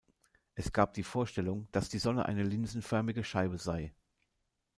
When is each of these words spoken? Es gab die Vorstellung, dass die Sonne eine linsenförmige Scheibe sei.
Es 0.55 0.73
gab 0.73 0.95
die 0.95 1.03
Vorstellung, 1.03 1.67
dass 1.71 1.87
die 1.89 1.99
Sonne 1.99 2.25
eine 2.25 2.41
linsenförmige 2.41 3.23
Scheibe 3.23 3.59
sei. 3.59 3.93